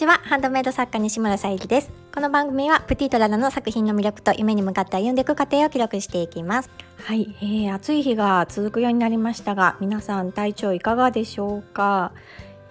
[0.00, 0.14] ちは。
[0.24, 1.90] ハンドメイド作家西村さゆりです。
[2.14, 6.70] この番組はプティトララの作品の魅力と夢に向かって歩んでいく過程を記録していきます。
[7.04, 12.12] はい、えー、暑い日が続くようになりましたが皆さん体調いかがでしょうか？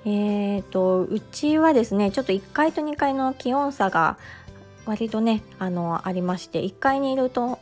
[0.06, 4.18] えーとうちはですねちょっと1階と2階の気温差が
[4.88, 7.60] 割とねあのありまして1階にいると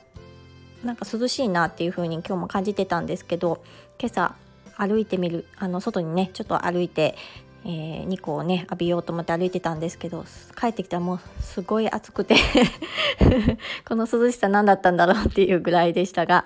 [0.81, 3.61] なんか涼しいなっていう風に今日も感じてたんですけど
[3.99, 4.33] 今朝
[4.77, 7.17] 歩いてみるあの外にねちょっと歩いて
[7.69, 10.23] えー、日光をね浴びようと思って歩いてたんですけど
[10.59, 12.35] 帰ってきたらもうすごい暑くて
[13.85, 16.45] この涼しさ何だったんだろうっていうぐらいでしたが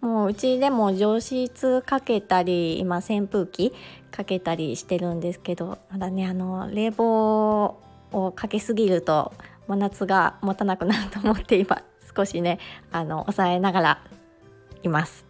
[0.00, 3.74] もううちでも除湿かけたり今扇風機
[4.10, 7.76] かけたりしてるんですけどまだねあの冷房
[8.12, 9.34] をかけすぎると
[9.68, 11.82] 真夏が持たなくなると思って今
[12.16, 12.58] 少しね
[12.90, 13.98] あの抑えながら
[14.82, 15.26] います。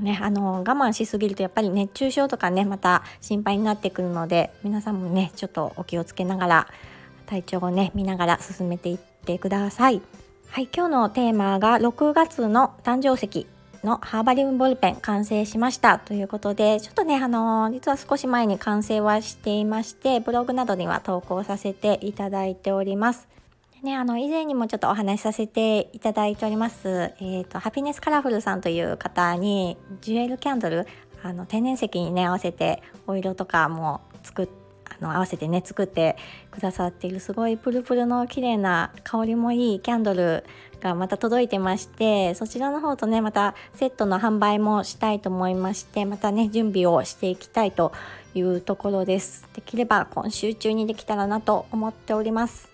[0.00, 6.68] ねあの我慢しすぎるとやっぱり熱中症とかねまた心配になってくるので皆さんもねちょっとお気をつけながら
[7.26, 10.02] 体調をね見ながら進めていってください。
[10.48, 13.46] はい、今日のテーマが6月の誕生石
[13.82, 23.28] のハーバリウムボールペン完成しましたということでちょっとねあの実は少し前に完成はしていましてブログなどには投稿させていただいております
[23.84, 30.86] ね、あの以前にもちょっとお話しさせていただいております、えーと、ハピネスカラフルさんという方にジュエルキャンドル
[31.22, 34.48] あの天然石にね合わせてお色とかも作っ
[34.86, 36.16] あの合わせてね作って
[36.50, 40.44] くださっているすごいプルプルの綺麗な香りもいいキャンドル
[40.80, 47.92] がまた届いてましてそちらの方とねまたセットの販売もしたいと思いましてまたね準備をしていきたいと
[48.34, 49.46] いうところです。
[49.54, 52.73] できれば今週中にできたらなと思っております。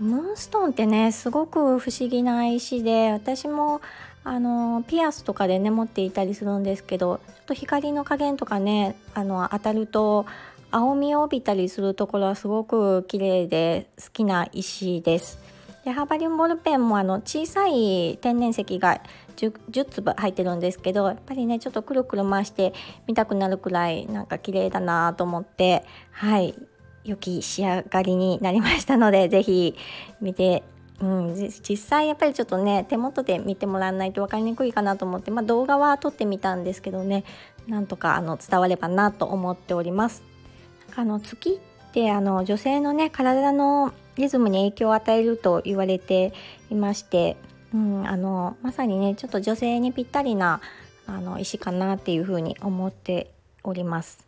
[0.00, 3.80] ムーンストーンってねすごく不思議な石で私も
[4.24, 10.26] あのピアスとかでね持っていたりするんですけどちょっと光の加減とかねあの当たると
[10.70, 15.38] 青みを帯びたりするところはすごく綺麗で好きな石です。
[15.84, 19.00] でハーバリウムボールペンもあの小さい天然石が
[19.36, 22.74] 10, 10粒入ってるんですけどやっぱりねちょっとくるくる回して
[23.06, 26.54] 見たくなるくらいなんか綺麗だなと思ってはい
[27.08, 29.74] 良き仕上がりになりましたので 是非
[30.20, 30.62] 見て
[31.00, 37.22] うん、実際やっぱりちょっとね手元で見てもらわないと分かりにくいかなと思って、まあ、動画は撮ってみたんですけどね
[37.68, 40.24] なんとかあの伝わればなと思っております。
[40.96, 46.32] あの月ってあの女性のね体のリズムに影響を与えると言われて
[46.68, 47.36] いまして、
[47.72, 50.60] うん、あのまさにねちょっと女性にぴったりな
[51.06, 53.30] あの石かなっていうふうに思って
[53.62, 54.27] おります。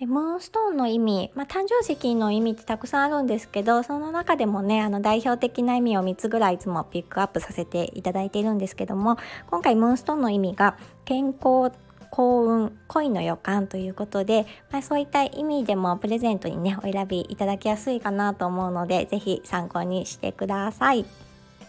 [0.00, 9.18] でムーンストーンの意味、まあ、誕生石の意味ってたくさんあるんですけどその中でもねあの代表的な意味を3つぐらいいつもピックアップさせていただいているんですけども
[9.50, 11.70] 今回ムーンストーンの意味が健康
[12.08, 21.04] 幸運恋の予感ということで、まあ、そういった意味でもプレゼントにねお選びいただきやすいかなと思うので是非参考にしてください。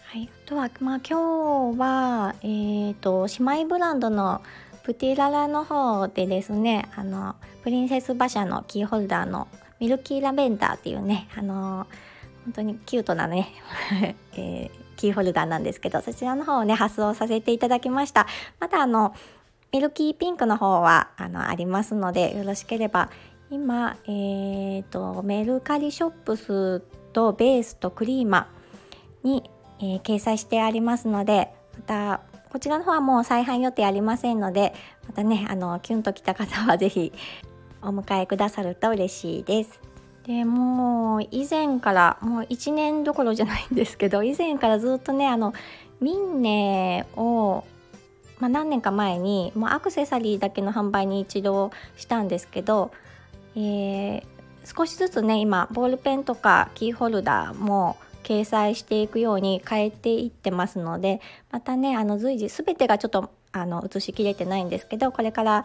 [0.04, 4.42] はい、あとは、まあ、今日は、えーと姉妹ブランドの
[4.82, 9.48] プティララの方でですねあのプリンセス馬車のキーホルダーの
[9.80, 11.86] ミルキーラベンダーっていうねあの
[12.44, 13.48] 本当にキュートなね、
[14.34, 18.26] えー、キーホルダーなんですけどそちらの方をね発送させていただきました。
[18.58, 19.14] またあの
[19.72, 23.10] ミルキーピンクの方はあのありますのでよろしければ
[23.50, 26.80] 今、えーと、メルカリショップス
[27.12, 28.48] とベースとクリーマ
[29.22, 29.42] に、
[29.78, 32.20] えー、掲載してありますのでまた
[32.52, 34.74] こちらの方はもう再販予定ありませんので
[35.08, 37.10] またねあのキュンときた方は是非
[37.80, 39.80] お迎えくださると嬉しいです。
[40.26, 45.54] でもう以前からもう1年どころじゃないんですけど以前からずっとねあの
[45.98, 47.64] ミンネを、
[48.38, 52.92] まあ、何年か前にもうアクセサリーだけの販売に一度したんですけど、
[53.56, 54.22] えー、
[54.62, 65.64] 少しずつね今ボールペンとかキーホルダーも掲載していくように変えていってますのでまたねあの随時全てがちょっとあの写しきれてないんですけどこれから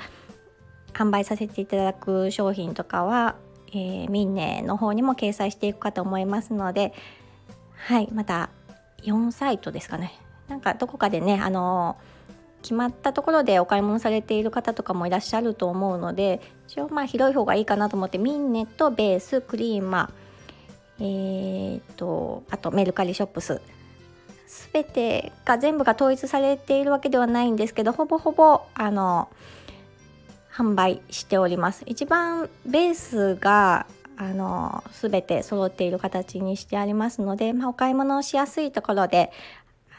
[0.94, 3.36] 販売させていただく商品とかは、
[3.70, 6.94] えー、ミンネの方にも掲載していくかと思いますので
[7.88, 8.50] はいまた
[9.04, 10.14] 4サイトですかね。
[10.48, 11.98] なんかどこかでねあの
[12.62, 20.27] 決まったところでお買い物されている方とかもいらっしゃると思うので一応まあ広い方がいいかなと思ってミンネとベースクリーマー
[21.00, 23.62] えーと、あとメルカリショップス。
[24.74, 29.28] 全てが全部が統一されているわけではないんですけどほぼほぼあの
[30.54, 31.84] 販売しております。
[31.86, 33.86] 一番ベースが
[34.16, 39.32] あの全て揃っている形にしてありますので、まあ、お買い物をしやすいところで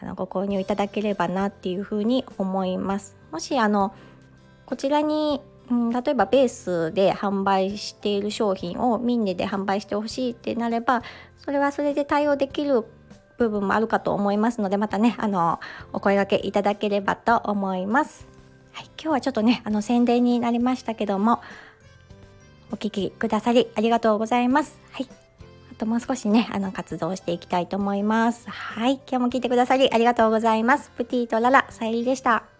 [0.00, 3.16] あのご購入いただければなっていうふうに思います。
[3.30, 3.94] もしあの
[4.66, 11.02] こちらにうん、例えばベースで販売している商品をミンネで販売してほしいってなれば
[11.36, 12.84] それはそれで対応できる
[13.36, 15.60] 部分もあるかと思いますのでまたねあの
[15.92, 18.26] お声がけいただければと思います。
[18.72, 21.40] はい、今日はちょっとねあの宣伝になりましたけども
[22.70, 24.78] お聞きくださりありがとうございます。
[24.92, 25.08] はい。
[25.72, 28.48] あともう少しね、あの活動していきたいと思います。
[28.50, 28.94] はい。
[28.94, 30.90] 今日も聞いてくださりありがとうございます。
[30.96, 32.57] プティとララ、さゆりでした。